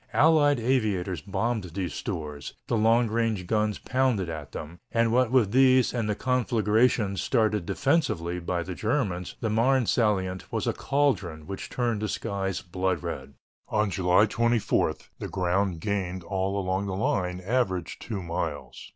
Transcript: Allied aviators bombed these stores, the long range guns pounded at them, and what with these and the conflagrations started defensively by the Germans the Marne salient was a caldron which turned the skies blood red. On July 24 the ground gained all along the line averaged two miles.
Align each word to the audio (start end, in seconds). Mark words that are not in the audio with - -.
Allied 0.13 0.59
aviators 0.59 1.21
bombed 1.21 1.63
these 1.75 1.93
stores, 1.93 2.55
the 2.65 2.75
long 2.75 3.07
range 3.07 3.45
guns 3.45 3.77
pounded 3.77 4.29
at 4.29 4.51
them, 4.51 4.79
and 4.91 5.11
what 5.11 5.29
with 5.29 5.51
these 5.51 5.93
and 5.93 6.09
the 6.09 6.15
conflagrations 6.15 7.21
started 7.21 7.67
defensively 7.67 8.39
by 8.39 8.63
the 8.63 8.73
Germans 8.73 9.35
the 9.41 9.49
Marne 9.51 9.85
salient 9.85 10.51
was 10.51 10.65
a 10.65 10.73
caldron 10.73 11.45
which 11.45 11.69
turned 11.69 12.01
the 12.01 12.07
skies 12.09 12.63
blood 12.63 13.03
red. 13.03 13.35
On 13.67 13.91
July 13.91 14.25
24 14.25 14.95
the 15.19 15.27
ground 15.29 15.79
gained 15.81 16.23
all 16.23 16.57
along 16.59 16.87
the 16.87 16.95
line 16.95 17.39
averaged 17.39 18.01
two 18.01 18.23
miles. 18.23 18.89